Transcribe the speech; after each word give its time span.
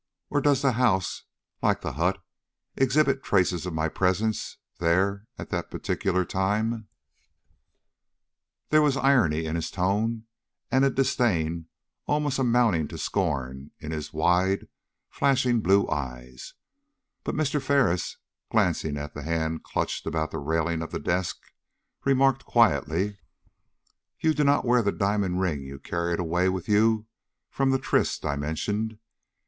or 0.31 0.41
does 0.41 0.63
the 0.63 0.71
house, 0.71 1.25
like 1.61 1.81
the 1.81 1.91
hut, 1.93 2.23
exhibit 2.75 3.21
traces 3.21 3.67
of 3.67 3.73
my 3.75 3.87
presence 3.87 4.57
there 4.79 5.27
at 5.37 5.51
that 5.51 5.69
particular 5.69 6.25
time?" 6.25 6.87
There 8.69 8.81
was 8.81 8.97
irony 8.97 9.45
in 9.45 9.55
his 9.55 9.69
tone, 9.69 10.23
and 10.71 10.83
a 10.83 10.89
disdain 10.89 11.67
almost 12.07 12.39
amounting 12.39 12.87
to 12.87 12.97
scorn 12.97 13.69
in 13.79 13.91
his 13.91 14.11
wide 14.11 14.67
flashing 15.11 15.59
blue 15.61 15.87
eyes; 15.87 16.55
but 17.23 17.35
Mr. 17.35 17.61
Ferris, 17.61 18.17
glancing 18.49 18.97
at 18.97 19.13
the 19.13 19.21
hand 19.21 19.61
clutched 19.63 20.07
about 20.07 20.31
the 20.31 20.39
railing 20.39 20.81
of 20.81 20.89
the 20.91 20.97
desk, 20.99 21.37
remarked 22.05 22.43
quietly: 22.43 23.19
"You 24.19 24.33
do 24.33 24.43
not 24.43 24.65
wear 24.65 24.81
the 24.81 24.91
diamond 24.91 25.41
ring 25.41 25.61
you 25.61 25.77
carried 25.77 26.19
away 26.19 26.49
with 26.49 26.67
you 26.67 27.05
from 27.51 27.69
the 27.69 27.77
tryst 27.77 28.25
I 28.25 28.35
mentioned? 28.35 28.97